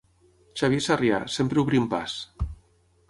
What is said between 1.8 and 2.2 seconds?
Pas.